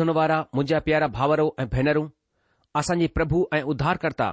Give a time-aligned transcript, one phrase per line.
[0.00, 2.06] ॿुधण वारा मुंहिंजा प्यारा भावरो ऐं भेनरूं
[2.80, 4.28] असांजी प्रभु ऐं उद्धारकर्ता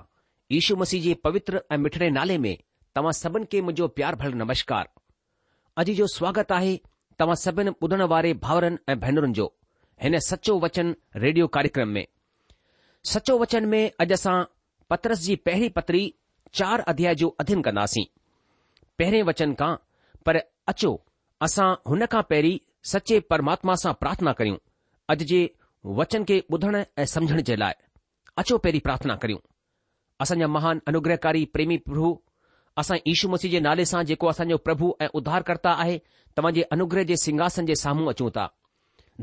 [0.51, 2.55] यशू मसीह जे पवित्र ऐं मिठड़े नाले में
[2.95, 4.87] तव्हां सभिनि खे मुंहिंजो प्यार भल नमस्कार
[5.81, 6.75] अॼु जो स्वागत आहे
[7.19, 9.47] तव्हां सभिनी ॿुधण वारे भाउरनि ऐं भेनरुनि जो
[10.03, 12.05] हिन सचो वचन रेडियो कार्यक्रम में
[13.13, 14.35] सचो वचन में अॼु असां
[14.91, 16.03] पत्रस जी पहिरीं पतरी
[16.59, 18.05] चार अध्याय जो अधीन कंदासीं
[18.99, 19.73] पहरे वचन खां
[20.25, 20.39] पर
[20.73, 20.93] अचो
[21.49, 22.57] असां हुन खां पहिरीं
[22.93, 24.57] सचे परमात्मा सां प्रार्थना करियूं
[25.11, 25.39] अॼु जे
[25.97, 27.73] वचन खे ॿुधण ऐं समुझण जे लाइ
[28.41, 29.39] अचो पहिरीं प्रार्थना करियूं
[30.23, 32.09] असांजा महान अनुग्रहकारी प्रेमी प्रभु
[32.83, 35.97] असां ईशू मसीह जे नाले सां जेको असांजो प्रभु ऐं उद्धारकर्ता आहे
[36.37, 38.47] तव्हांजे अनुग्रह जे सिंघासन जे साम्हूं अचूं था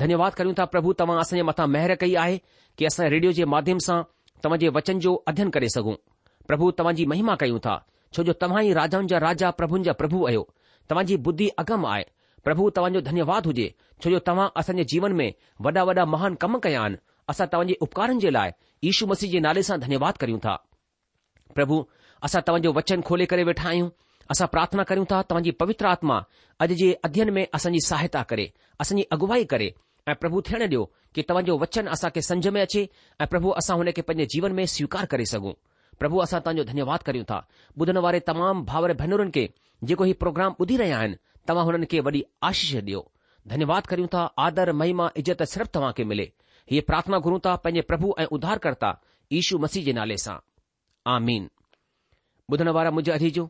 [0.03, 2.39] धन्यवाद करियूं था प्रभु तव्हां असांजे मथां महिर कई आहे
[2.79, 4.01] की असां रेडियो जे माध्यम सां
[4.45, 5.95] तव्हां जे वचन जो अध्यन करे सघूं
[6.49, 7.77] प्रभु तव्हां जी महिमा कयूं था
[8.17, 10.49] छो जो तव्हां ई राजाउनि जा राजा प्रभुनि जा प्रभु आहियो
[10.91, 12.05] तव्हांजी बुद्धी अगम आहे
[12.45, 13.67] પ્રભુ તવજો ધન્યવાદ હોજે
[14.01, 15.27] છો જો તમા અસન જીવન મે
[15.65, 16.95] બડા બડા મહાન કામ કયાન
[17.31, 18.53] અસા તવજી ઉપકારન જે લાય
[18.87, 20.59] ઈશુ મસીજી નાલે સા ધન્યવાદ કરીઉં તા
[21.55, 21.77] પ્રભુ
[22.27, 23.87] અસા તવજો વચન ખોલે કરે બેઠા હી
[24.33, 26.27] અસા પ્રાર્થના કરીઉં તા તવજી પવિત્રા આત્મા
[26.63, 28.47] અજ જે અધ્યયન મે અસનજી સહાયતા કરે
[28.83, 29.69] અસનજી અગવાઈ કરે
[30.21, 32.83] પ્રભુ થણે દયો કે તવજો વચન અસા કે સંજ મે છે
[33.31, 35.53] પ્રભુ અસા હોને કે પજે જીવન મે સ્વીકાર કરી સગુ
[36.01, 37.47] પ્રભુ અસા તાજો ધન્યવાદ કરીઉં તા
[37.77, 39.45] બુધનવારે તમામ ભાવરે ભનુરન કે
[39.89, 41.13] જેકો હી પ્રોગ્રામ બધી રહ્યા હૈ
[41.49, 43.01] तव्हां हुननि खे वॾी आशीष ॾियो
[43.53, 46.27] धन्यवाद कयूं था आदर महिमा इज़त सिर्फ़ु तव्हां खे मिले
[46.71, 48.91] हीअ प्रार्थना घुरूं था पंहिंजे प्रभु ऐं उधारकर्ता
[49.41, 50.37] ईशू मसीह जे नाले सां
[51.15, 51.43] आमीन!
[51.45, 51.51] मीन
[52.53, 53.45] ॿुधण वारा मुंहिंजो अजीजो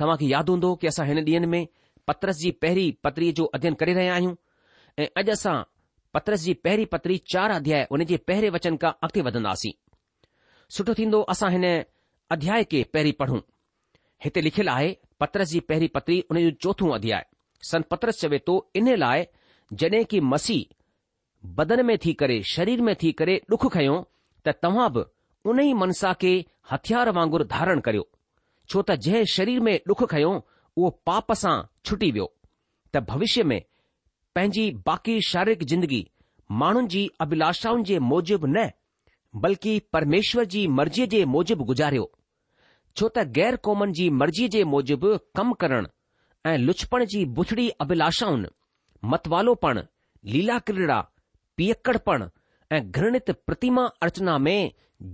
[0.00, 1.62] तव्हांखे यादि हूंदो कि असां हिन ॾींहनि में
[2.08, 4.34] पत्रस जी पहिरीं पत्रीअ जो अध्यन करे रहिया आहियूं
[5.02, 5.54] ऐं अॼु असां
[6.14, 9.72] पतरस जी पहिरीं पत्री चार अध्याय हुन जे पहिरें वचन खां अॻिते वधंदासीं
[10.76, 11.66] सुठो थींदो असां हिन
[12.36, 13.40] अध्याय खे पहिरीं पढ़ूं
[14.24, 14.90] हिते लिखियलु आहे
[15.22, 17.24] पत्रस जी पहिरीं पत्री उन जो चोथों अधी आहे
[17.70, 19.24] सनपत्रस चवे थो इन लाइ
[19.82, 20.74] जड॒हिं की मसीह
[21.60, 23.94] बदन में थी करे शरीर में थी करे डुख खयो
[24.46, 25.02] तव्हां बि
[25.50, 26.32] उन ई मनसा खे
[26.70, 28.08] हथियार वांगुर धारण करियो
[28.68, 31.54] छो त जंहिं शरीर में डुख खयों उहो पाप सां
[31.88, 32.26] छुटी वियो
[32.94, 33.60] त भविष्य में
[34.38, 36.00] पंहिंजी बाक़ी शारीरिक जिंदगी
[36.64, 38.66] माण्हुनि जी अभिलाषाउनि जे मूजिबि न
[39.46, 42.10] बल्कि परमेश्वर जी मर्ज़ीअ जे गुजारियो
[43.00, 45.88] छो त गैर क़ौमनि जी मर्ज़ीअ जे मूजिबि कमु करणु
[46.50, 48.48] ऐं लुछपण जी बुछड़ी अभिलाषाउनि
[49.12, 49.82] मतवालोपणु
[50.34, 50.98] लीला क्रीड़ा
[51.60, 54.58] पीअक्कड़प ऐं घृणित प्रतिमा अर्चना में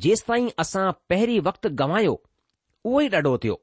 [0.07, 2.15] जेसि ताईं असां पहिरीं वक़्तु गवायो
[2.89, 3.57] उहो ई ॾाढो थियो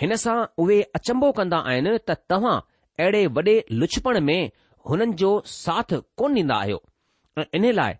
[0.00, 2.56] हिन सां उहे अचंभो कंदा आहिनि त तव्हां
[3.04, 4.40] अहिड़े वॾे लुछपण में
[4.90, 6.80] हुननि जो साथ कोन ॾींदा आहियो
[7.38, 7.94] ऐं इन लाइ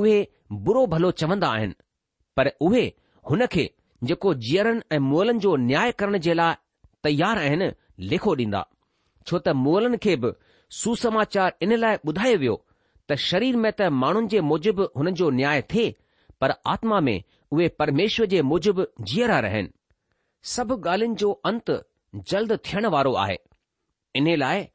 [0.00, 0.16] उहे
[0.68, 1.76] बुरो भलो चवंदा आहिनि
[2.36, 2.84] पर उहे
[3.30, 3.66] हुन खे
[4.08, 6.54] जेको जीअरनि ऐं मोलनि जो न्याय करण जे लाइ
[7.06, 7.68] तयार आहिनि
[8.12, 8.62] लेखो ॾींदा
[9.28, 10.30] छो त मोलनि खे बि
[10.80, 12.56] सुसमाचार इन लाइ ॿुधायो वियो
[13.08, 15.90] त शरीर में त माण्हुनि जे मूजिबि हुननि जो न्याय थिए
[16.40, 17.18] पर आत्मा में
[17.56, 19.70] उहे परमेश्वर जे मूजिबि जीअरा रहनि
[20.54, 21.70] सभु ॻाल्हियुनि जो अंत
[22.32, 23.38] जल्द थियण वारो आहे
[24.20, 24.66] इन लाइ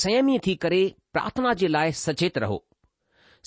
[0.00, 0.82] सयमी थी करे
[1.16, 2.58] प्रार्थना जे लाइ सचेत रहो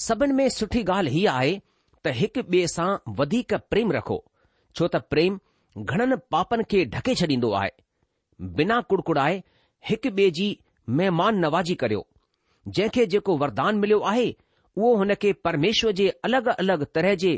[0.07, 1.57] सभिनि में सुठी ॻाल्हि हीअ आहे
[2.05, 2.89] त हिकु ॿिए सां
[3.21, 4.17] वधीक प्रेम रखो
[4.77, 5.37] छो त प्रेम
[5.83, 7.69] घणनि पापनि खे ढके छॾींदो आहे
[8.57, 9.37] बिना कुड़कुड़ाए
[9.89, 10.45] हिकु ॿिए जी
[10.99, 12.01] महिमान नवाजी करियो
[12.75, 14.27] जंहिंखे जेको वरदान मिलियो आहे
[14.81, 17.31] उहो हुन खे परमेश्वर जे अलॻि अलॻि तरह जे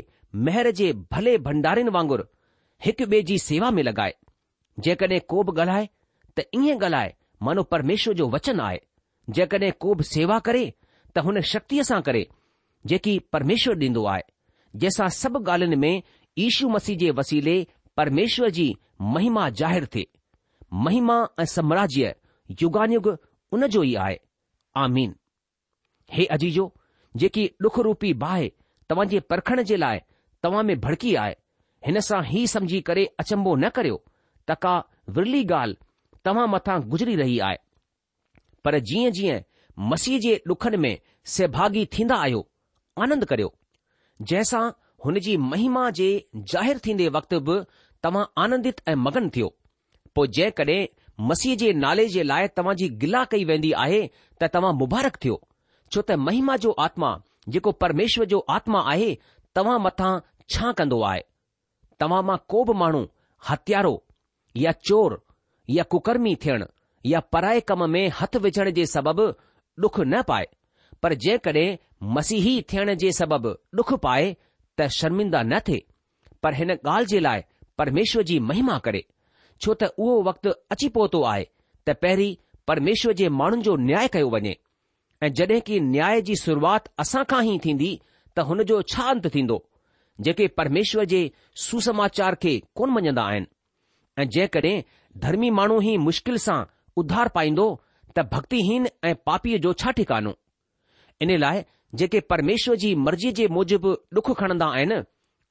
[0.48, 2.24] महर जे भले भंडारनि वांगुरु
[2.86, 4.14] हिकु ॿिए जी सेवा में लॻाए
[4.88, 5.86] जेकॾहिं को बि ॻाल्हाए
[6.36, 7.14] त ईअं ॻाल्हाए
[7.48, 8.80] मानो परमेश्वर जो वचन आहे
[9.38, 10.64] जेकॾहिं को बि सेवा करे
[11.14, 12.26] त हुन शक्तीअ सां करे
[12.94, 14.24] जेकी परमेश्वर ॾींदो आहे
[14.82, 15.94] जंहिंसां सभु ॻाल्हियुनि में
[16.46, 17.56] ईशु मसीह जे वसीले
[17.96, 18.66] परमेश्वर जी
[19.14, 20.04] महिमा ज़ाहिर थे
[20.84, 22.14] महिमा ऐं साम्राज्य
[23.56, 24.18] उन जो ई आहे
[24.82, 25.14] आमीन
[26.12, 26.64] हे अजीजो
[27.22, 28.50] जेकी डुख रूपी बाहि
[28.88, 30.00] तव्हांजे परखण जे लाइ
[30.42, 31.34] तव्हां में भड़की आहे
[31.86, 33.96] हिन सां ई समुझी करे अचंबो न करियो
[34.50, 34.74] त का
[35.16, 35.76] विरली ॻाल्हि
[36.28, 37.56] तव्हां मथां गुज़री रही आहे
[38.64, 39.40] पर जीअं जीअं
[39.92, 40.92] मसीह जे ॾुखनि में
[41.34, 42.46] सहभागी थींदा आहियो
[43.06, 43.52] आनंद करियो
[44.22, 44.64] जंहिंसां
[45.04, 46.08] हुन जी महिमा जे
[46.52, 47.54] ज़ाहिरु थींदे वक़्त बि
[48.02, 49.46] तव्हां आनंदित ऐं मगन थियो
[50.14, 50.86] पोइ जेकॾहिं
[51.30, 54.00] मसीह जे नाले जे लाइ तव्हां जी गिला कई वेंदी आहे
[54.42, 55.38] त तव्हां मुबारक थियो
[55.92, 57.12] छो त महिमा जो आत्मा
[57.56, 59.08] जेको परमेश्वर जो आत्मा आहे
[59.60, 60.10] तव्हां मथां
[60.54, 61.24] छा कंदो आहे
[62.04, 63.02] तव्हां मां को बि माण्हू
[63.50, 63.94] हथियारो
[64.64, 65.20] या चोर
[65.78, 66.64] या कुकर्मी थियण
[67.14, 69.28] या पराए कम में हथ विझण जे सबबि
[69.84, 70.46] ॾुख न पाए
[71.02, 71.66] पर जेकॾहिं
[72.18, 74.32] मसीही थियण जे सबबि ॾुख पाए
[74.80, 75.78] त शर्मिंदा न थे
[76.42, 77.42] पर हिन ॻाल्हि जे लाइ
[77.82, 79.02] परमेश्वर जी महिमा करे
[79.60, 81.44] छो त उहो वक़्तु अची पहुतो आहे
[81.88, 82.34] त पहिरीं
[82.70, 84.54] परमेश्वर जे माण्हुनि जो न्याय कयो वञे
[85.26, 87.90] ऐं जॾहिं की न्याय जी शुरूआत असां खां ई थींदी
[88.36, 89.58] त हुन जो छा अंत थींदो
[90.26, 91.20] जेके परमेश्वर जे
[91.66, 93.52] सुसमाचार खे कोन मञंदा आहिनि
[94.20, 94.48] ऐं जे
[95.26, 96.58] धर्मी माण्हू ई मुश्किल सां
[97.02, 97.68] उधार पाईंदो
[98.16, 100.34] त भक्तिहीन ऐं पापीअ जो छा ठिकानो
[101.24, 101.62] इन लाइ
[101.94, 104.98] जेके परमेश्वर जी मर्ज़ी जे मूजिबि डुख खणंदा आहिनि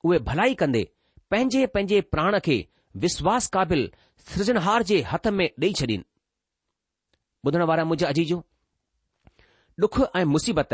[0.06, 0.84] उहे भलाई कंदे
[1.32, 2.58] पंहिंजे पंहिंजे प्राण खे
[3.06, 3.82] विश्वास क़ाबिल
[4.34, 8.42] सृजनहार जे हथ में ॾेई छॾीनिजी अजीजो
[9.80, 10.70] डुख ऐं मुसीबत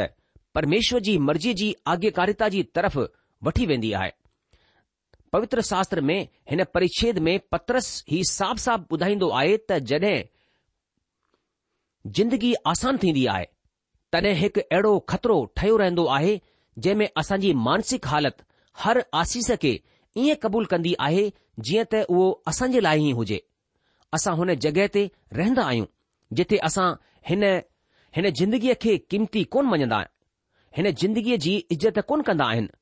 [0.56, 2.98] परमेश्वर जी मर्ज़ी जी आज्ञाकारिता जी तरफ़
[3.44, 4.12] वठी वेंदी आहे
[5.34, 6.20] पवित्र शास्त्र में
[6.50, 10.24] हिन परिच्छेद में पत्रस ही साफ़ साफ़ ॿुधाईंदो आहे त जड॒हिं
[12.20, 13.46] जिंदगी आसान थींदी आहे
[14.16, 16.34] तॾहिं हिकु अहिड़ो ख़तरो ठहियो रहंदो आहे
[16.84, 18.44] जंहिं में असांजी मानसिक हालति
[18.84, 19.72] हर आसीस खे
[20.18, 21.24] ईअं क़बूल कंदी आहे
[21.70, 23.40] जीअं त उहो असां जे लाइ ई हुजे
[24.18, 25.04] असां हुन जॻहि ते
[25.40, 25.86] रहंदा आहियूं
[26.40, 26.88] जिथे असां
[27.32, 27.44] हिन
[28.20, 30.00] हिन जिंदगीअ खे क़ीमती कोन मञंदा
[30.80, 32.74] हिन जिंदगीअ जी इज़त कोन कंदा आहिनि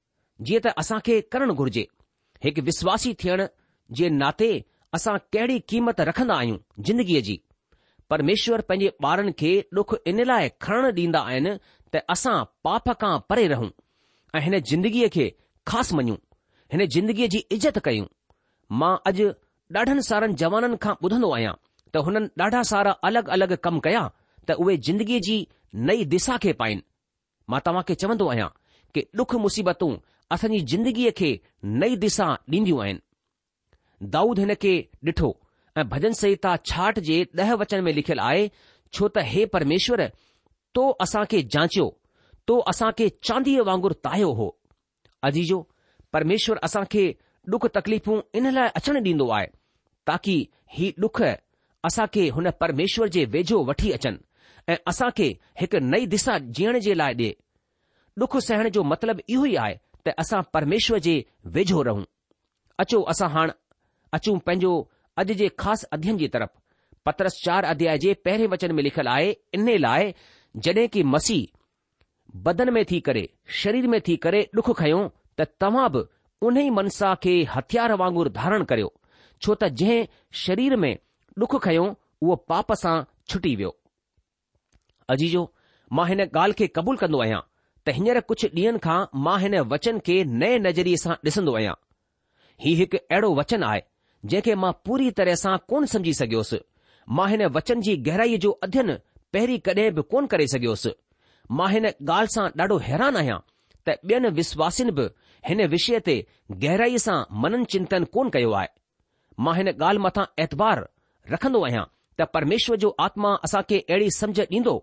[0.50, 1.86] जीअं त असां खे करणु घुर्जे
[2.48, 3.46] हिकु विश्वासी थियण
[4.02, 4.52] जे नाते
[5.00, 7.36] असां कहिड़ी क़ीमत रखंदा आहियूं जिंदगीअ जी
[8.14, 11.52] परमेश्वर पंहिंजे ॿारनि खे ॾुख इन लाइ खणण ॾींदा आहिनि
[11.94, 13.70] त असां पाप खां परे रहूं
[14.38, 15.26] ऐं हिन जिंदगीअ खे
[15.70, 16.18] ख़ासि मञूं
[16.74, 18.06] हिन जिंदगीअ जी इज़त कयूं
[18.82, 19.28] मां अॼु
[19.80, 21.54] ॾाढनि सारनि जवाननि खां ॿुधंदो आहियां
[21.96, 24.04] त हुननि ॾाढा सारा अलॻि अलॻि कम कया
[24.50, 25.38] त उहे जिंदगीअ जी
[25.90, 26.86] नई दिशा खे पाइनि
[27.54, 28.50] मां तव्हां खे चवंदो आहियां
[28.94, 29.92] कि ॾुख मुसीबतूं
[30.38, 31.32] असांजी जिंदगीअ खे
[31.86, 32.28] नई दिशा
[32.58, 33.06] ॾींदियूं आहिनि
[34.18, 34.74] दाऊद हिन खे
[35.12, 35.32] ॾिठो
[35.78, 36.56] ऐं भजन संहिता
[37.06, 38.50] जे ॾह वचन में लिखियलु आहे
[38.94, 40.02] छो त हे परमेश्वर
[40.76, 41.88] तो असां खे जांचियो
[42.48, 44.48] तो असां खे चांदीअ वांगुरु तायो हो
[45.30, 45.60] अजीजो
[46.14, 47.06] परमेश्वर असां खे
[47.54, 49.48] डुख तकलीफ़ूं इन लाइ अचणु ॾींदो आहे
[50.08, 50.36] ताकी
[50.78, 51.22] ही डुख
[51.88, 55.28] असां खे हुन परमेश्वर जे वेझो वठी अचनि ऐं असां खे
[55.62, 57.34] हिकु नई दिशा जीअण जे लाइ ॾिए
[58.20, 59.76] डुख सहण जो मतिलबु इहो ई आहे
[60.06, 61.22] त असां परमेश्वर जे
[61.58, 62.04] वेझो रहूं
[62.84, 63.60] अचो असां हाणे
[64.18, 64.74] अचूं पंहिंजो
[65.22, 69.32] अॼु जे ख़ासि अध्ययन जी तरफ़ पत्रस पत्रसचार अध्याय जे पहिरें वचन में लिखियलु आहे
[69.58, 70.14] इन्हे लाइ
[70.66, 71.46] जड॒हिं की मसीह
[72.48, 73.28] बदन में थी करे
[73.64, 75.02] शरीर में थी करे डुख खयो
[75.42, 76.04] त तव्हां बि
[76.48, 78.92] उन ई मनसा खे हथियार वांगुर धारण करियो
[79.42, 80.08] छो त जंहिं
[80.46, 80.92] शरीर में
[81.44, 82.96] डुख खयो उहो पाप सां
[83.34, 83.74] छुटी वियो
[85.16, 85.46] अजीजो
[86.00, 87.42] मां हिन ॻाल्हि खे क़बूल कंदो आहियां
[87.86, 88.98] त हींअर कुझु डींहन खां
[89.30, 91.78] मां हिन वचन खे नए नज़रिये सां डि॒सन्दो आहियां
[92.68, 93.90] ही हिकु अहिड़ो वचन आहे
[94.26, 96.58] जंहिंखे मां पूरी तरह सां कोन समझी सघियोसि
[97.18, 98.92] मां हिन वचन जी गहराईअ जो अध्ययन
[99.34, 100.92] पहिरीं कॾहिं बि कोन करे सघियोसि
[101.60, 103.40] मां हिन ॻाल्हि सां ॾाढो हैरान आहियां
[103.88, 105.08] त ॿियनि विश्वासिन बि
[105.50, 106.16] हिन विषय ते
[106.64, 108.68] गहराईअ सां मनन चिंतन कोन कयो आहे
[109.46, 110.86] मां हिन ॻाल्हि मथां ऐतबार
[111.34, 111.84] रखंदो आहियां
[112.20, 114.76] त परमेश्वर जो आत्मा असां खे अहिड़ी समझ ॾींदो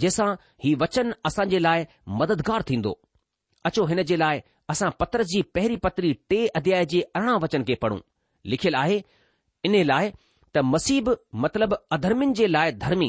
[0.00, 0.30] जंहिंसां
[0.64, 1.84] ही वचन असां जे लाइ
[2.22, 2.98] मददगार थींदो
[3.70, 4.40] अचो हिन जे लाइ
[4.72, 7.98] असां पत्र जी पहिरीं पत्री टे अध्याय जे अरिड़हं वचन खे पढ़ूं
[8.52, 8.98] लिखियलु आहे
[9.66, 10.10] इन लाइ
[10.54, 11.12] त मसीब
[11.44, 13.08] मतिलब अधर्मिन जे लाइ धर्मी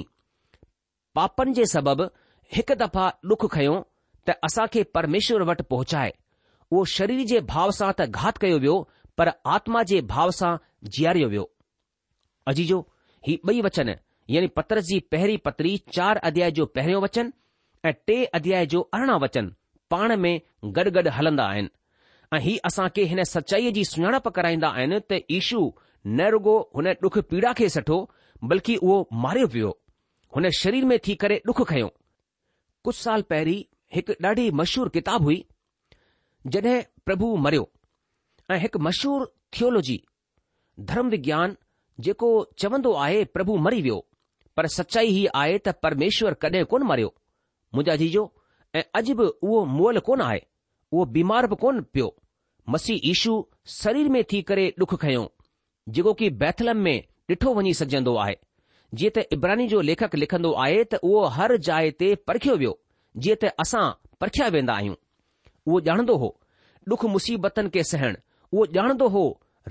[1.20, 2.08] पापनि जे सबबि
[2.56, 3.76] हिकु दफ़ा ॾुख खयो
[4.30, 6.14] त असां खे परमेश्वर वटि पहुचाए
[6.72, 8.76] उहो शरीर जे भाव सां त घात कयो वियो
[9.20, 10.52] पर आत्मा जे भाव सां
[10.98, 11.48] जीआरियो वियो
[12.54, 12.80] अजीजो
[13.28, 13.90] ही ॿई वचन
[14.36, 17.32] यानी पत्र जी पहिरीं पतरी चार अध्याय जो पहिरियों वचन
[17.90, 19.50] ऐं टे अध्याय जो अरिड़हं वचन
[19.94, 20.34] पाण में
[20.78, 21.70] गॾु गॾु हलंदा आहिनि
[22.34, 25.60] ऐं हीउ खे हिन सचाईअ जी सुञाणप कराईंदा आहिनि त ईशू
[26.06, 28.00] न रुगो हुन डुख पीड़ा खे सठो
[28.50, 29.70] बल्कि उहो मारियो वियो
[30.36, 31.88] हुन शरीर में थी करे डुख खयो
[32.86, 33.64] कुझु साल पहिरीं
[33.96, 35.44] हिकु ॾाढी मशहूरु किताबु हुई
[36.56, 37.68] जॾहिं प्रभु मरियो
[38.52, 39.26] ऐं हिकु मशहूरु
[39.58, 39.98] थियोलॉजी
[40.92, 41.56] धर्म विज्ञान
[42.08, 42.30] जेको
[42.64, 43.98] चवंदो आहे प्रभु मरी वियो
[44.58, 47.14] पर सचाई हीअ आहे त परमेश्वर कॾहिं कोन मरियो
[47.74, 48.28] मुंहिंजा जीजो
[48.76, 50.42] ऐं अॼु बि उहो मुअल कोन आहे
[50.94, 52.14] उहो बीमार बि कोन पियो
[52.74, 53.32] मसीह ईशू
[53.80, 55.24] शरीर में थी करे डुख खयो
[55.98, 57.02] जेको की बैथलम में
[57.32, 58.36] ॾिठो वञी सघजंदो आहे
[59.00, 62.74] जीअं त इब्रानी जो लेखक लिखंदो आहे त उहो हर जाइ ते परखियो वियो
[63.26, 63.84] जीअं त असां
[64.24, 64.96] परखिया वेंदा आहियूं
[65.68, 66.30] उहो ॼाणंदो हो
[66.94, 68.16] डुख मुसीबतनि खे सहण
[68.54, 69.24] उहो ॼाणंदो हो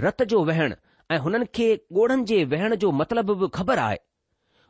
[0.06, 0.74] रत जो वहण
[1.14, 1.70] ऐं हुननि खे
[2.00, 3.96] ॻोढ़नि जे वहण जो मतिलब बि ख़बर आहे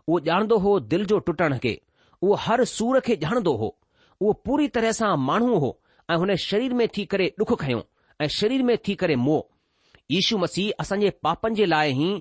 [0.07, 1.75] उहो ॼाणंदो हो दिलि जो टुटण खे
[2.23, 3.77] उहो हर सूर खे ॼाणंदो हो
[4.21, 5.73] उहो पूरी तरह सां माण्हू हो
[6.11, 7.83] ऐं हुन शरीर में थी करे डुख खयो
[8.23, 12.19] ऐं शरीर में थी करे मोह यू मसीह असांजे पापनि जे लाइ ई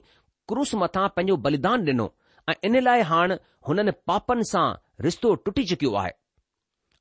[0.52, 2.10] क्रूस मथां पंहिंजो बलिदान ॾिनो
[2.50, 3.36] ऐं इन लाइ हाणे
[3.68, 4.66] हुननि पापनि सां
[5.06, 6.12] रिश्तो टुटी चुकियो आहे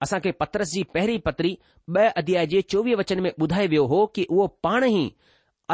[0.02, 1.56] असांखे पत्रस जी पहिरीं पत्री
[1.98, 5.02] ॿ अध्याय जे चोवीह वचन में ॿुधाए वियो हो कि उहो पाण ई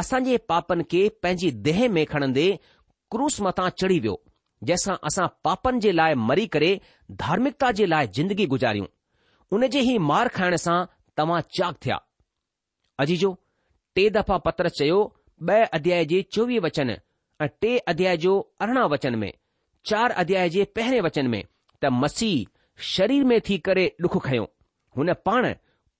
[0.01, 2.47] असांजे पापनि खे पंहिंजी देह में खणंदे
[3.11, 4.15] क्रूस मथां चढ़ी वियो
[4.69, 6.71] जंहिंसां असां पापनि जे लाइ मरी करे
[7.23, 8.87] धार्मिकता जे लाइ जिंदगी गुज़ारियूं
[9.55, 10.79] उन जे ई मार खाइण सां
[11.17, 11.99] तव्हां चाक थिया
[13.03, 13.37] अजीजो
[13.95, 15.01] टे दफ़ा पत्र चयो
[15.49, 16.89] ॿ अध्याय जे चोवीह वचन
[17.43, 19.31] ऐं टे अध्याय जो अरिड़हं वचन में
[19.89, 21.41] चार अध्याय जे पहिरें वचन में
[21.83, 24.43] त मसीह शरीर में थी करे डुखु खयो
[24.97, 25.47] हुन पाण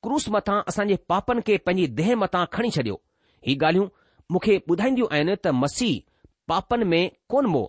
[0.05, 2.99] क्रूस मथां असांजे पापनि खे पंहिंजी देह मथां खणी छॾियो
[3.47, 3.87] ही ॻाल्हियूं
[4.31, 6.01] मूंखे ॿुधाईंदियूं आहिनि त मसीह
[6.53, 7.01] पापनि में
[7.31, 7.63] कोन मो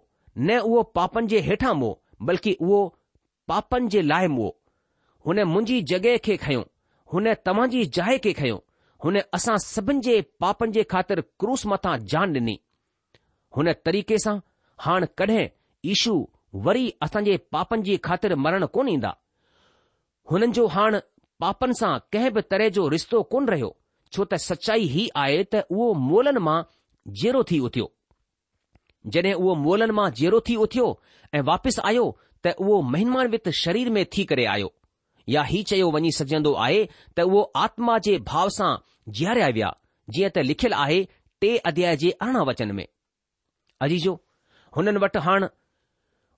[0.48, 1.90] न उहो पापनि जे हेठां मो
[2.30, 2.80] बल्कि उहो
[3.54, 4.48] पापनि जे लाइ मो
[5.26, 6.64] हुन मुंहिंजी जॻहि खे खयो
[7.14, 8.54] हुन तव्हां जी जाइ खे खयो
[9.06, 10.12] हुन असां सभिनि जे
[10.44, 12.54] पापनि जे ख़ातिर क्रूस मथां जान ॾिनी
[13.56, 14.34] हुन तरीक़े सां
[14.84, 15.46] हाणे कॾहिं
[15.94, 16.14] ईशू
[16.68, 19.10] वरी असांजे पापनि जी ख़ातिर मरण कोन ईंदा
[20.32, 21.00] हुननि जो हाणे
[21.44, 23.70] पापनि सां कंहिं बि तरह जो रिश्तो कोन रहियो
[24.14, 26.56] छो त सचाई ही आहे त उहो मोलनि मां
[27.22, 27.88] जेरो थी उथियो
[29.14, 30.88] जॾहिं उहो मोलन मां जेरो थी उथियो
[31.36, 32.04] ऐं वापसि आयो
[32.46, 34.70] त उहो महिमान वित्त शरीर में थी करे आयो
[35.30, 36.84] या हीउ चयो वञी सघजंदो आहे
[37.16, 38.72] त उहो आत्मा जे भाव सां
[39.18, 39.70] जीआरिया विया
[40.14, 41.02] जीअं त लिखियलु आहे
[41.42, 42.86] टे अध्याय जे अरिड़हं वचन में
[43.86, 44.14] अजीजो
[44.76, 45.46] हुननि वटि हाणे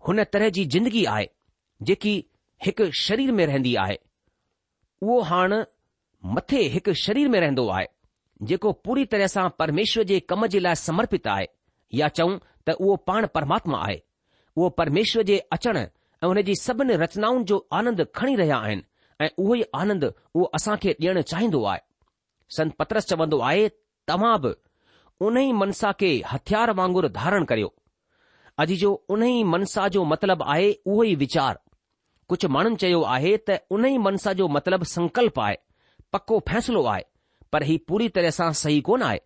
[0.09, 1.27] हुन तरह जी जिंदगी आहे
[1.91, 2.13] जेकी
[2.65, 3.97] हिकु शरीर में रहंदी आहे
[5.03, 5.63] उहो हाणे
[6.37, 7.87] मथे हिकु शरीर में रहंदो आहे
[8.51, 11.47] जेको पूरी तरह सां परमेश्वर जे कम जे लाइ समर्पित आहे
[12.01, 12.39] या चऊं
[12.69, 13.99] त उहो पाण परमात्मा आहे
[14.57, 15.85] उहो परमेश्वर जे अचणु
[16.29, 18.83] उन जी सभिनी रचनाउनि जो आनंद खणी रहिया आहिनि
[19.25, 21.81] ऐं उहो ई आनंद उहो असां खे डि॒यणु चाहींदो आहे
[22.57, 23.67] संत पत्रस चवन्दो आहे
[24.09, 24.53] तव्हां बि
[25.27, 27.73] उन ई मनसा के हथियार वांगुर धारण करियो
[28.59, 31.59] अॼ जो उन ई मनसा जो मतिलबु आहे उहो ई वीचार
[32.33, 35.57] कुझु माण्हुनि चयो आहे त उन ई मनसा जो मतिलबु संकल्प आहे
[36.17, 37.05] पको फैसलो आहे
[37.55, 39.21] पर ही पूरी तरह सां सही कोन आहे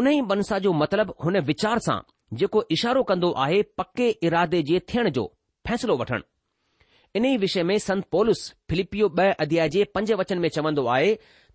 [0.00, 2.00] उन ई मनसा जो मतिलबु हुन वीचार सां
[2.40, 3.06] जेको इशारो
[3.46, 5.30] आहे पके इरादे जे थियण जो
[5.68, 6.22] फैसलो वठणु
[7.16, 11.08] इन ई विषय में संत पोलस फिलिपियो ॿ अध्याय जे पंज वचन में चवंदो आहे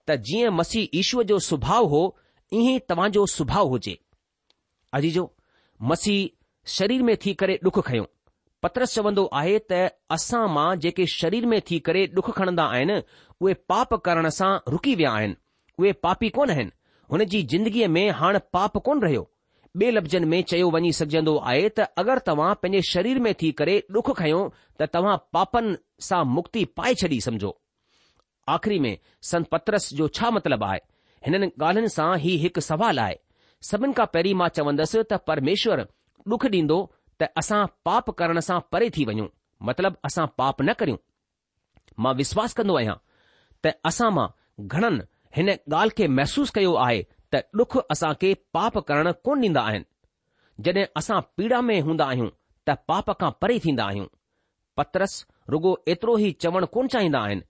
[0.09, 2.01] त जीअं मसीह ईश्वर जो सुभाउ हो
[2.59, 3.97] ईअं तव्हांजो सुभाउ हुजे
[4.99, 5.25] अजीजो
[5.91, 6.27] मसीह
[6.77, 8.05] शरीर में थी करे डुख खयो
[8.67, 9.81] पत्रस चवंदो आहे त
[10.17, 12.99] असां मां जेके शरीर में थी करे डुख खणंदा आहिनि
[13.41, 15.35] उहे पाप करण सां रुकी विया आहिनि
[15.79, 16.75] उहे पापी कोन आहिनि
[17.13, 19.29] हुन जी जिंदगीअ में हाणे पाप कोन रहियो
[19.81, 23.73] ॿिए लफ़्ज़नि में चयो वञी सघजंदो आहे त अगरि तव्हां पंहिंजे शरीर में थी करे
[23.95, 24.38] डुख खयो
[24.79, 27.49] त तव्हां पापनि सां मुक्ति पाए छॾी समझो
[28.55, 28.97] आख़िरी में
[29.29, 30.79] संत पत्रस जो छा मतिलबु आहे
[31.27, 33.17] हिननि ॻाल्हियुनि सां हीउ हिकु सुवाल आहे
[33.71, 35.85] सभिनि खां पहिरीं मां चवंदसि त परमेश्वर
[36.35, 36.79] डुख ॾींदो
[37.23, 39.27] त असां पाप करण सां परे थी वञूं
[39.71, 41.01] मतिलब असां पाप न करियूं
[42.05, 42.95] मां विश्वास कंदो आहियां
[43.63, 44.27] त असां मां
[44.73, 45.05] घणनि
[45.39, 47.01] हिन ॻाल्हि खे महसूसु कयो आहे
[47.53, 49.83] डुख ॾुख असांखे पाप करण कोन ॾींदा आहिनि
[50.65, 52.29] जॾहिं असां पीड़ा में हूंदा आहियूं
[52.67, 54.05] त पाप खां परे थींदा आहियूं
[54.77, 55.15] पतरस
[55.53, 57.41] रुगो एतिरो ई चवणु कोन चाहींदा आहिनि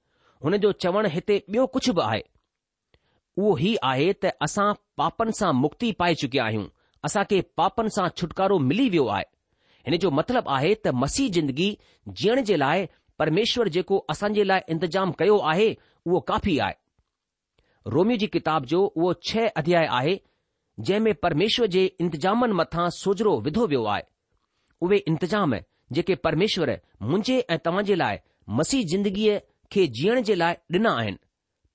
[0.44, 2.22] हुन जो चवणु हिते ॿियो कुझु बि आहे
[3.38, 4.68] उहो ई आहे त असां
[5.02, 6.68] पापनि सां मुक्ति पाए चुकिया आहियूं
[7.10, 9.28] असां खे पापनि सां छुटकारो मिली वियो आहे
[9.88, 11.70] हिन जो मतिलबु आहे त मसीह जिंदगी
[12.22, 12.86] जीअण जे लाइ
[13.22, 15.68] परमेश्वर जेको असांजे लाइ इंतज़ाम कयो आहे
[16.06, 16.76] उहो काफ़ी आहे
[17.94, 20.14] रोमियो जी किताब जो उहो छह अध्याय आहे
[20.80, 24.04] जंहिं में परमेश्वर जे इंतिजामनि मथां सोजरो विधो वियो आहे
[24.86, 25.54] उहे इंतिजाम
[25.98, 26.72] जेके परमेश्वर
[27.02, 28.18] मुंहिंजे ऐं तव्हां जे लाइ
[28.62, 29.38] मसीह जिंदगीअ
[29.72, 31.18] खे जीअण जे लाइ ॾिना आहिनि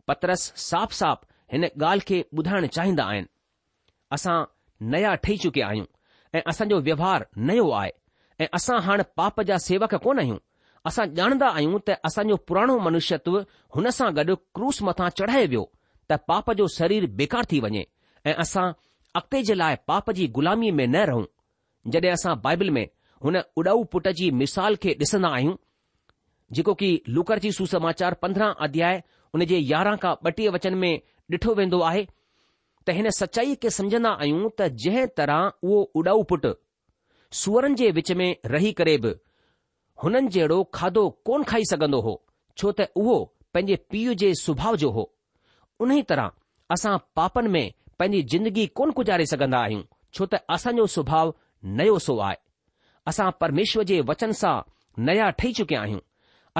[0.09, 3.27] पतरस साफ़ साफ़ हिन ॻाल्हि खे ॿुधाइण चाहींदा आहिनि
[4.17, 4.39] असां
[4.97, 5.87] नया ठही चुकिया आहियूं
[6.35, 7.91] ऐं असांजो व्यवहार नयो आहे
[8.41, 10.37] ऐं असां हाणे पाप जा सेवक कोन आहियूं
[10.91, 13.41] असां ॼाणंदा आहियूं त असांजो पुराणो मनुष्यत्व
[13.77, 15.71] हुन सां गॾु क्रूस मथां चढ़ाए वियो
[16.11, 17.87] त पाप जो शरीर बेकार थी वञे
[18.31, 18.67] ऐं असां
[19.19, 21.25] अॻिते जे लाइ पाप जी ग़ुलामी में न रहूं
[21.93, 22.87] जॾहिं असां बाइबल में
[23.25, 25.55] हुन उॾाऊ पुट जी मिसाल खे ॾिसन्दा आहियूं
[26.57, 29.03] जेको की लुकर जी सुसमाचार पंद्रहं अध्याय
[29.35, 30.93] हुन जे यारहं खां ॿटीह वचन में
[31.33, 32.05] ॾिठो वेंदो आहे
[32.89, 36.53] त हिन सचाईअ खे समझन्दा आहियूं त जंहिं तरह उहो उॾाउ पुटु
[37.43, 39.15] सुअरनि जे विच में रही करे बि
[40.05, 42.15] हुननि जहिड़ो खाधो कोन खाई सघन्दो हो
[42.61, 43.17] छो त उहो
[43.55, 45.05] पंहिंजे पीउ जे सुभाउ जो हो
[45.83, 46.31] उन ई तरह
[46.75, 49.83] असां पापनि में पंहिंजी ज़िंदगी कोन गुज़ारे सघंदा आहियूं
[50.15, 51.31] छो त असांजो सुभाउ
[51.79, 52.37] नयो सो आहे
[53.11, 54.55] असां परमेश्वर जे वचन सां
[55.09, 56.01] नया ठही चुकिया आहियूं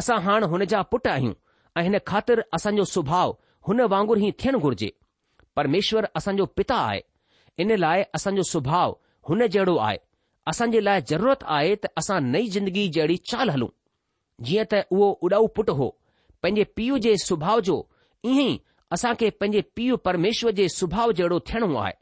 [0.01, 1.35] असां हाणे हुन जा पुट आहियूं
[1.79, 3.33] ऐं हिन ख़ातिर असांजो सुभाउ
[3.69, 4.91] हुन वांगुर ई थियणु घुर्जे
[5.57, 7.01] परमेश्वर असांजो पिता आहे
[7.63, 8.93] इन लाइ असांजो सुभाउ
[9.29, 9.99] हुन जहिड़ो आहे
[10.51, 13.73] असांजे लाइ ज़रूरत आहे त असां नई ज़िंदगी जहिड़ी चाल हलूं
[14.49, 15.89] जीअं त उहो उॾाऊ पुटु हो
[16.43, 17.79] पंहिंजे पीउ जे सुभाउ जो
[18.31, 18.59] ईअं ई
[18.95, 21.93] असां खे पंहिंजे पीउ परमेश्वर जे सुभाउ जहिड़ो थियणो आहे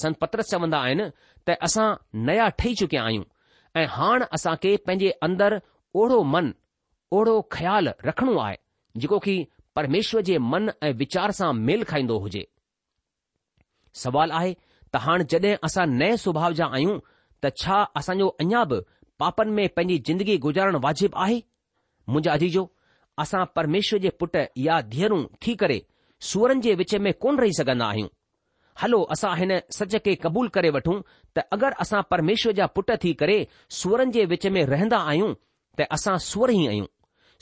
[0.00, 1.04] संत पत्र चवंदा आहिनि
[1.48, 1.88] त असां
[2.28, 3.24] नया ठही चुकिया आहियूं
[3.80, 5.58] ऐं हाणे असां खे पंहिंजे अंदरि
[6.02, 6.50] ओड़ो मन
[7.18, 8.56] ओड़ो ख़्यालु रखणो आहे
[9.04, 9.34] जेको कि
[9.80, 12.44] परमेश्वर जे मन ऐं वीचार सां मेल खाईंदो हुजे
[14.04, 14.52] सवाल आहे
[14.94, 16.96] त हाणे जॾहिं असां नए सुभाउ जा आहियूं
[17.44, 18.78] त छा असांजो अञा बि
[19.22, 21.38] पापनि में पंहिंजी ज़िंदगी गुज़ारणु वाजिबु आहे
[22.12, 22.64] मुंहिंजा अजीजो
[23.24, 25.78] असां परमेश्वर जे पुट या धीअरूं थी करे
[26.26, 28.08] सूवरनि जे विच में कोन रही सघंदा आहियूं
[28.82, 31.00] हलो असां हिन सच खे क़बूल करे वठूं
[31.36, 33.36] त अगरि असां परमेश्वर जा पुट थी करे
[33.78, 35.32] सूरनि जे विच में रहंदा आहियूं
[35.78, 36.86] त असां सूअर ई आहियूं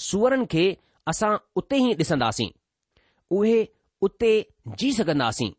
[0.09, 0.65] सूअरनि खे
[1.13, 2.49] असां उते ई ॾिसंदासीं
[3.39, 3.57] उहे
[4.09, 4.33] उते
[4.81, 5.51] जी सघंदासीं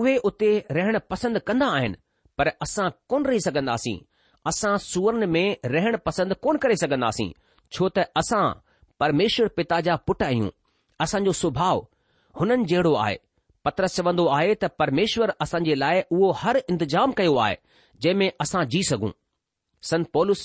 [0.00, 1.96] उहे उते रहण पसंदि कंदा आहिनि
[2.38, 3.98] पर असां कोन रही सघंदासीं
[4.50, 7.30] असां सूरनि में रहण पसंदि कोन करे सघंदासीं
[7.76, 8.44] छो त असां
[9.00, 10.50] परमेश्वर पिता जा पुट आहियूं
[11.04, 11.80] असांजो सुभाउ
[12.40, 13.16] हुननि जहिड़ो आहे
[13.64, 17.56] पत्रस चवंदो आहे त परमेश्वर असां जे लाइ उहो हर इंतज़ाम कयो आहे
[18.04, 19.10] जंहिं में असां जी सघूं
[19.90, 20.42] संत पौलस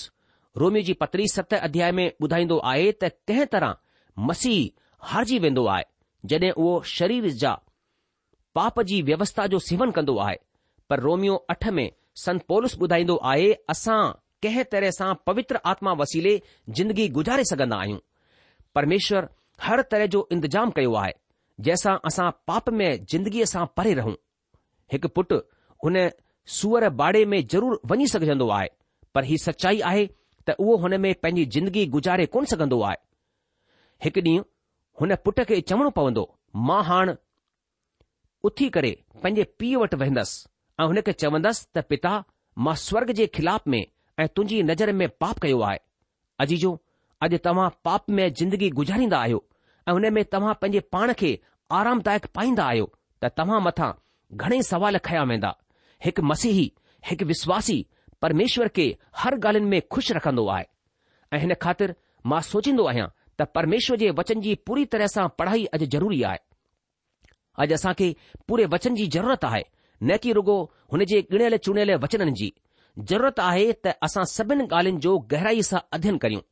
[0.64, 3.76] रोमी जी पत्री सत अध्याय में ॿुधाईंदो आहे त कंहिं तरह
[4.30, 4.68] मसीह
[5.12, 5.84] हारिजी वेंदो आहे
[6.34, 7.54] जड॒हिं उहो शरीर जा
[8.56, 10.36] पाप जी व्यवस्था जो सेवन कंदो आहे
[10.90, 11.90] पर रोमियो अठ में
[12.26, 14.02] संत पौलस ॿुधाईंदो आहे असां
[14.44, 16.40] कंहिं तरह सां पवित्र आत्मा वसीले
[16.78, 18.00] जिंदगी गुज़ारे सघंदा आहियूं
[18.76, 19.28] परमेश्वर
[19.66, 21.14] हर तरह जो इंतजाम कयो आहे
[21.64, 24.14] जंहिंसां असां पाप में जिंदगीअ सां परे रहूं
[24.94, 25.36] हिकु पुटु
[25.86, 25.96] हुन
[26.58, 28.70] सूअर बाड़े में ज़रूरु वञी सघजंदो आहे
[29.18, 30.04] पर ही सचाई आहे
[30.48, 32.98] त उहो हुन में पंहिंजी जिंदगी गुज़ारे कोन सघंदो आहे
[34.08, 34.44] हिकु ॾींहुं
[35.02, 36.24] हुन पुट खे चवणो पवंदो
[36.68, 37.16] मां हाणे
[38.50, 38.92] उथी करे
[39.24, 40.46] पंहिंजे पीउ वटि वहंदसि
[40.82, 42.14] ऐं हुन खे चवंदसि त पिता
[42.66, 45.80] मां स्वर्ग जे खिलाफ़ में ऐं तुंहिंजी नज़र में पाप कयो आहे
[46.46, 46.76] अजीजो
[47.28, 49.44] अॼु तव्हां पाप में जिंदगी गुज़ारींदा आहियो
[49.88, 51.30] ऐं हुन में तव्हां पंहिंजे पाण खे
[51.80, 52.86] आरामदायक पाईंदा आहियो
[53.24, 53.92] त तव्हां मथां
[54.44, 55.52] घणेई सवाल खया वेंदा
[56.06, 56.66] हिकु मसीही
[57.10, 57.76] हिकु विश्वासी
[58.26, 58.88] परमेश्वर खे
[59.24, 60.66] हर ॻाल्हियुनि में ख़ुशि रखंदो आहे
[61.34, 61.96] ऐं हिन ख़ातिर
[62.32, 63.08] मां सोचींदो आहियां
[63.40, 66.42] त परमेश्वर जे वचन जी पूरी तरह सां पढ़ाई अॼु ज़रूरी आहे
[67.66, 68.10] अॼु असां खे
[68.50, 69.64] पूरे वचन जी ज़रूरत आहे
[70.04, 70.58] न की रुॻो
[70.94, 72.50] हुन जे ॻिणियल चुणियल वचननि जी
[73.14, 76.46] ज़रूरत आहे त असां सभिनि ॻाल्हियुनि जो गहराई सां अध्ययन करियूं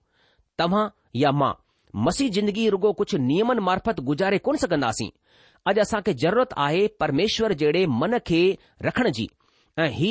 [0.63, 0.86] तव्हां
[1.26, 1.54] या मां
[1.96, 5.10] मसीह ज़िंदगी रुगो कुझु नियमन मार्फत गुज़ारे कोन सघंदासीं
[5.72, 8.40] अॼु असां खे ज़रूरत आहे परमेश्वर जहिड़े मन खे
[8.86, 9.28] रखण जी
[9.80, 10.10] ऐं ही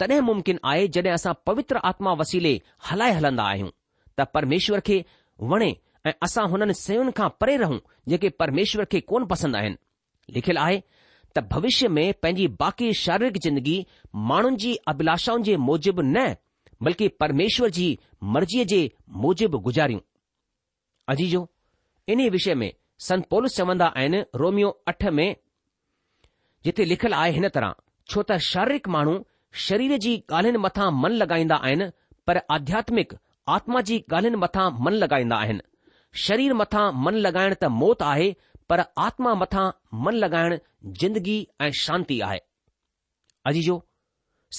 [0.00, 2.52] तॾहिं मुमकिन आहे जॾहिं असां पवित्र आत्मा वसीले
[2.90, 3.70] हलाए हलंदा आहियूं
[4.18, 5.02] त परमेश्वर खे
[5.52, 5.72] वणे
[6.06, 7.78] ऐं असां हुननि शयुनि खां परे रहूं
[8.12, 9.76] जेके परमेश्वर खे कोन पसंदि आहिनि
[10.34, 10.78] लिखियलु आहे
[11.36, 13.76] त भविष्य में पंहिंजी बाक़ी शारीरिक जिंदगी
[14.32, 16.32] माण्हुनि जी अभिलाषाउनि जे मूजिबि न
[16.86, 17.86] बल्कि परमेश्वर जी
[18.36, 18.80] मर्जीअ जे
[19.26, 20.00] मूजिबि गुज़ारियूं
[21.10, 21.46] अजीजो
[22.12, 22.68] इन्ही विषय में
[23.04, 25.26] संत संतोलुस चवंदा आहिनि रोमियो अठ में
[26.64, 27.74] जिथे लिखियलु आहे हिन तरह
[28.12, 29.14] छो त शारीरिक माण्हू
[29.66, 31.88] शरीर जी ॻाल्हियुनि मथां मन लॻाईंदा आहिनि
[32.30, 33.14] पर आध्यात्मिक
[33.56, 35.60] आत्मा जी ॻाल्हियुनि मथां मन लॻाईंदा आहिनि
[36.26, 38.30] शरीर मथां मन लॻाइण त मौत आहे
[38.70, 39.64] पर आत्मा मथां
[40.06, 40.56] मन लॻाइण
[41.02, 41.36] जिंदगी
[41.66, 42.38] ऐं शांती आहे
[43.52, 43.78] अजीजो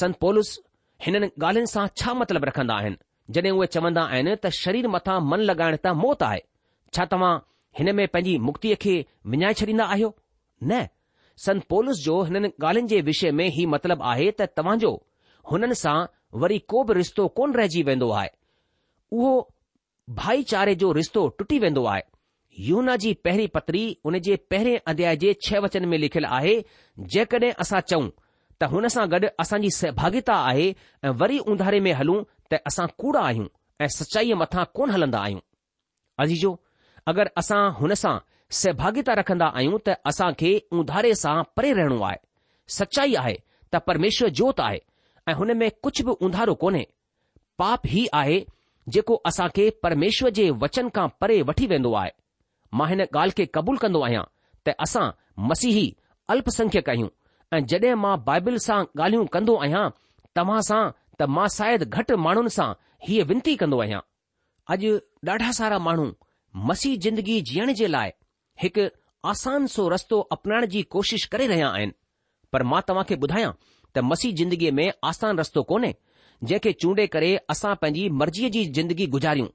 [0.02, 0.54] संत पोलस
[1.08, 3.02] हिननि ॻाल्हियुनि सां छा मतिलबु रखंदा आहिनि
[3.32, 6.40] जॾहिं उहे चवंदा आहिनि त शरीर मथां मन लॻाइण त मौत आहे
[6.96, 7.34] छा तव्हां
[7.80, 8.96] हिन में पंहिंजी मुक्तीअ खे
[9.36, 10.14] विञाए छॾींदा आहियो
[10.64, 10.86] न
[11.46, 14.92] संत पोलिस जो हिननि ॻाल्हियुनि जे विषय में हीउ मतिलबु आहे त तव्हांजो
[15.52, 15.96] हुननि सां
[16.44, 18.30] वरी को बि रिश्तो कोन रहिजी वेंदो आहे
[19.18, 19.34] उहो
[20.20, 22.02] भाईचारे जो रिश्तो टुटी वेंदो आहे
[22.68, 26.56] यूना जी पहिरीं पत्री उन जे पहिरें अध्याय जे छह वचन में लिखियलु आहे
[27.16, 28.10] जेकॾहिं असां चऊं
[28.62, 30.68] त हुन सां गॾु असांजी सहभागिता आहे
[31.06, 32.22] ऐं वरी उंधारे में हलूं
[32.68, 33.48] असां कूड़ा आहियूं
[33.82, 35.40] ऐं सचाईअ मथां कोन हलंदा आहियूं
[36.24, 36.52] अजीजो
[37.12, 38.18] अगरि असां हुन सां
[38.62, 42.18] सहभागिता रखंदा आहियूं त असां खे उंधारे सां परे रहणो आहे
[42.80, 43.36] सचाई आहे
[43.74, 44.80] त परमेश्वर जोत आहे
[45.30, 46.84] ऐं हुन में कुझु बि उंधारो कोन्हे
[47.62, 48.40] पाप ई आहे
[48.94, 52.12] जेको असां खे परमेश्वर जे वचन खां परे वठी वेंदो आहे
[52.80, 54.24] मां हिन ॻाल्हि खे कबूल कंदो आहियां
[54.68, 55.06] त असां
[55.50, 55.86] मसीही
[56.36, 57.10] अल्पसंख्यक आहियूं
[57.56, 59.86] ऐं जड॒हिं मां बाइबिल सां ॻाल्हियूं कंदो आहियां
[60.38, 60.82] तव्हां सां
[61.20, 62.70] त मां शायदि घटि माण्हुनि सां
[63.08, 64.00] हीअ विनती कंदो आहियां
[64.76, 64.92] अॼु
[65.30, 66.06] ॾाढा सारा माण्हू
[66.70, 68.12] मसीह जिंदगी जीअण जे लाइ
[68.64, 68.86] हिकु
[69.32, 71.94] आसान सो रस्तो अपनाइण जी कोशिश करे रहिया आहिनि
[72.56, 73.52] पर मां तव्हां खे ॿुधायां
[73.96, 75.94] त मसीह जिंदगीअ में आसान रस्तो कोन्हे
[76.52, 79.48] जंहिंखे चूंडे करे असां पंहिंजी मर्ज़ीअ जी जिंदगी गुजारियूं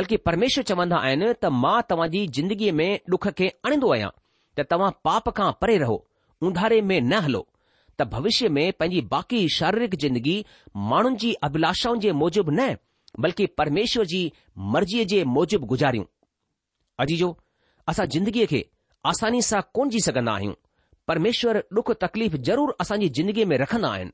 [0.00, 4.10] बल्कि परमेश्वर चवंदा आहिनि त मां तव्हां जी जिंदगीअ में डुख खे आणींदो आहियां
[4.56, 5.98] त तव्हां पाप खां परे रहो
[6.50, 7.42] उंधारे में न हलो
[7.98, 10.36] त भविष्य में पंहिंजी बाक़ी शारीरिक जिंदगी
[10.92, 12.74] माण्हुनि जी अभिलाषाउनि जे मूजिबि न
[13.22, 14.22] बल्कि परमेश्वर जी
[14.76, 16.04] मर्ज़ीअ जे मूजिबि गुज़ारियूं
[17.04, 17.28] अजी जो
[17.92, 18.64] असां जिंदगीअ खे
[19.10, 20.54] आसानी सां कोन जी सघंदा आहियूं
[21.08, 24.10] परमेश्वर डुख तकलीफ़ ज़रूर असांजी ज़िंदगीअ में रखंदा आहिनि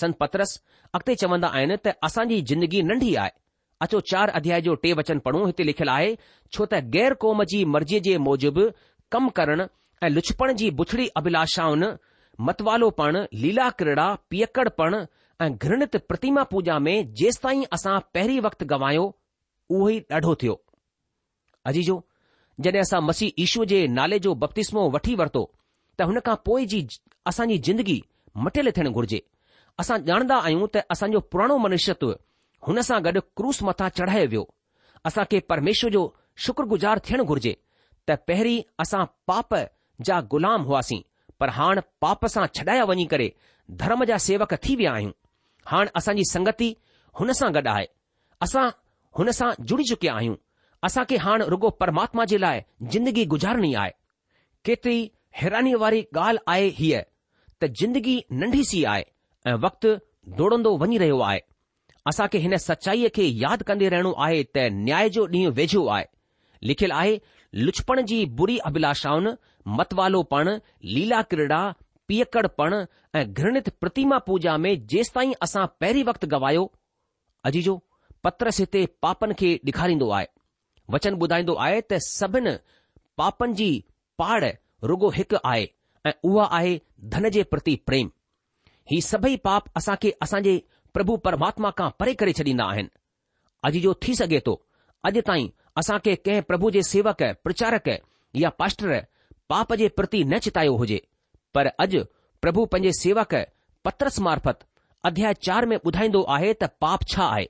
[0.00, 0.58] संत पत्रस
[0.98, 3.30] अॻिते चवंदा आहिनि त असांजी जिंदगी नंढी आहे
[3.86, 6.14] अचो चार अध्याय जो टे वचन पढ़ूं हिते लिखियलु आहे
[6.56, 8.66] छो त ग़ैर क़ौम जी मर्ज़ीअ जे मूजिबि
[9.16, 9.66] कमु करणु
[10.06, 11.86] ऐं लुछपण जी बुछड़ी अभिलाषाउनि
[12.40, 14.98] मतवालो पण लीला क्रेड़ा पीअकड़पपणु
[15.40, 19.04] ऐं घृणित प्रतिमा पूजा में जेसिताईं असां पहिरीं वक़्तु गवायो
[19.70, 20.54] उहो ई ॾाढो थियो
[21.70, 21.96] अजीजो
[22.64, 25.44] जॾहिं असां मसीह ईशूअ जे नाले जो बपतिस्मो वठी वरितो
[25.98, 26.82] त हुन खां पोइ जी
[27.30, 27.98] असांजी जिंदगी
[28.46, 29.20] मटियलु थियणु घुर्जे
[29.80, 32.12] असां ॼाणंदा आहियूं त असांजो पुराणो मनुष्यत्व
[32.66, 34.44] हुन सां गॾु क्रूस मथां चढ़ायो वियो
[35.10, 36.02] असां खे परमेश्वर जो
[36.44, 37.54] शुक्रगुज़ार थियणु घुर्जे
[38.08, 39.54] त पहिरीं असां पाप
[40.06, 41.02] जा ग़ुलाम हुआसीं
[41.44, 43.26] पर हाण पाप सां छॾाया वञी करे
[43.80, 45.12] धर्म जा सेवक थी विया आहियूं
[45.70, 46.68] हाणे असांजी संगति
[47.20, 47.86] हुन सां गॾु आहे
[48.46, 48.62] असां
[49.18, 50.36] हुन सां जुड़ी चुकिया आहियूं
[50.88, 52.60] असांखे हाणे रुगो परमात्मा जे लाइ
[52.94, 53.90] जिंदगी गुज़ारणी आहे
[54.68, 55.00] केतिरी
[55.42, 57.00] हैरानीअ वारी ॻाल्हि आहे हीअ
[57.62, 59.04] त ज़िंदगी नंढी सी आहे
[59.50, 59.94] ऐं वक़्तु
[60.40, 61.40] दौड़ंदो वञी रहियो आहे
[62.10, 66.04] असांखे हिन सचाईअ खे यादि कंदे रहणो आहे त न्याय जो ॾींहुं वेझो आहे
[66.70, 67.16] लिखियलु आहे
[67.56, 69.32] लुछपण जी बुरी अभिलाषाउनि
[69.78, 70.54] मतवालो पणु
[70.94, 71.58] लीला क्रीड़ा
[72.08, 72.74] पीअकड़पपण
[73.18, 76.64] ऐं घृणित प्रतिमा पूजा में जेसि ताईं असां पहिरीं वक़्तु गवायो
[77.50, 80.26] अजीजो जो पत्रसिते पापनि खे ॾेखारींदो आहे
[80.94, 82.54] वचन ॿुधाईंदो आहे त सभिनि
[83.18, 83.68] पापनि जी
[84.18, 84.44] पाड़
[84.90, 85.64] रुगो हिकु आहे
[86.08, 86.78] ऐं उहा आहे
[87.16, 88.10] धन जे प्रति प्रेम
[88.92, 90.60] ही सभई पाप असां खे असांजे
[90.94, 92.94] प्रभु परमात्मा खां परे करे छॾींदा आहिनि
[93.68, 94.60] अॼु जो थी सघे थो
[95.08, 97.88] अॼु ताईं असांखे कंहिं प्रभु जे सेवक प्रचारक
[98.42, 98.98] या पास्टर
[99.48, 100.98] पाप जे प्रति न चितायो हुजे
[101.54, 102.02] पर अॼु
[102.44, 103.34] प्रभु पंहिंजे सेवक
[103.84, 104.64] पत्रस मार्फत
[105.08, 107.46] अध्याचार में ॿुधाईंदो आहे त पाप छा आहे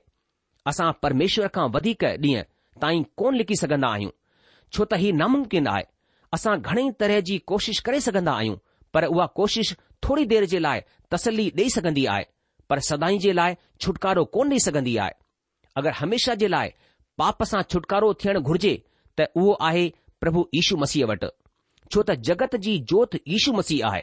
[0.71, 2.43] असां परमेश्वर खां वधीक ॾींहुं
[2.81, 4.11] ताईं कोन लिखी सघंदा आहियूं
[4.75, 5.83] छो त ही नामुमकिन आहे
[6.37, 8.55] असां घणेई तरह जी कोशिश करे सघंदा आहियूं
[8.93, 9.73] पर उहा कोशिश
[10.07, 10.79] थोरी देर जे लाइ
[11.13, 12.23] तसली ॾेई सघंदी आहे
[12.69, 13.53] पर सदाई जे लाइ
[13.85, 15.21] छुटकारो कोन ॾेई सघंदी आहे
[15.79, 16.69] अगरि हमेशा जे लाइ
[17.21, 18.71] पाप सां छुटकारो थियणु घुर्जे
[19.19, 19.83] त उहो आहे
[20.23, 21.27] प्रभु ईशू मसीह वटि
[21.91, 24.01] छो त जगत जी जोति ईशू मसीह आहे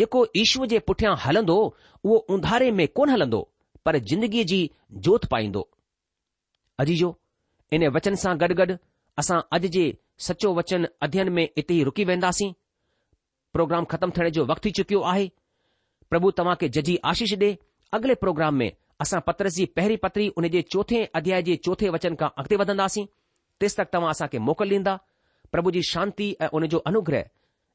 [0.00, 1.56] जेको ईशूअ जे पुठियां हलंदो
[2.04, 3.40] उहो उंधारे में कोन हलंदो
[3.88, 4.60] पर जिंदगीअ जी
[5.08, 5.62] जोति पाईंदो
[6.84, 7.10] अजीजो
[7.78, 8.76] इन वचन सां गॾु गॾु
[9.24, 9.84] असां अॼु जे
[10.28, 12.50] सचो वचन अध्यन में इते ई रुकी वेंदासीं
[13.58, 15.30] प्रोग्राम ख़तमु थियण जो वक़्तु थी चुकियो आहे
[16.14, 17.50] प्रभु तव्हां खे जजी आशीष ॾे
[18.00, 18.70] अॻिले प्रोग्राम में
[19.02, 23.04] असां पत्रस जी पहिरीं पत्री हुन जे चोथे अध्याय जे चोथे वचन खां अॻिते वधंदासीं
[23.60, 24.96] तेसि तक तव्हां असांखे मोकल ॾींदा
[25.52, 27.22] प्रभु जी शांति ऐं उन जो अनुग्रह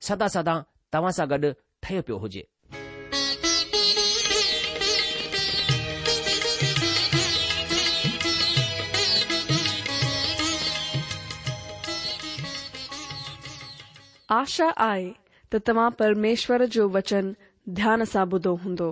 [0.09, 0.53] सदा सदा
[0.93, 1.51] तव्हां सां गॾु
[1.83, 2.43] ठहियो पियो हुजे
[14.35, 15.09] आशा आहे
[15.53, 17.33] त तव्हां परमेश्वर जो वचन
[17.81, 18.91] ध्यान सां ॿुधो हूंदो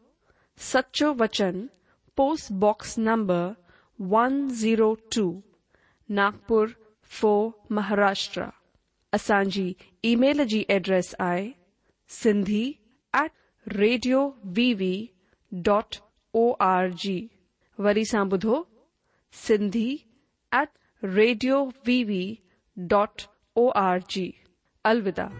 [0.65, 1.55] सच्चो वचन
[2.17, 3.43] पोस्ट बॉक्स नंबर
[4.13, 5.23] 102
[6.17, 6.67] नागपुर
[7.19, 7.31] फो
[7.77, 8.43] महाराष्ट्र
[9.13, 9.49] असल
[10.11, 10.41] ईमेल
[10.77, 11.49] एड्रेस आहे
[12.21, 12.61] Sindhi
[13.23, 13.31] at
[13.77, 14.23] radio
[14.57, 14.93] V V
[15.69, 15.95] dot
[16.43, 17.19] O R G
[17.85, 18.63] वरी सा बुधो
[19.45, 19.87] Sindhi
[20.61, 20.69] at
[21.15, 22.23] radio V V
[22.95, 23.21] dot
[23.63, 24.31] O R G
[24.91, 25.31] अलविदा